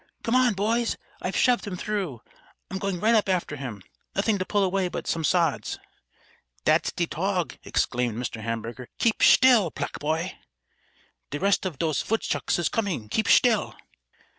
"Come 0.23 0.33
on, 0.33 0.53
boys! 0.55 0.97
I've 1.21 1.37
shoved 1.37 1.67
him 1.67 1.77
through. 1.77 2.23
I'm 2.71 2.79
going 2.79 2.99
right 2.99 3.13
up 3.13 3.29
after 3.29 3.55
him. 3.55 3.83
Nothing 4.15 4.39
to 4.39 4.45
pull 4.45 4.63
away 4.63 4.87
but 4.87 5.05
some 5.05 5.23
sods." 5.23 5.77
"Dat's 6.65 6.91
de 6.91 7.05
tog!" 7.05 7.59
exclaimed 7.63 8.17
Mr. 8.17 8.41
Hamburger. 8.41 8.89
"Keep 8.97 9.21
shtill, 9.21 9.69
black 9.69 9.99
poy! 9.99 10.39
De 11.29 11.39
rest 11.39 11.67
of 11.67 11.77
dose 11.77 12.01
vootshucks 12.01 12.57
is 12.57 12.67
coming. 12.67 13.09
Keep 13.09 13.27
shtill." 13.27 13.75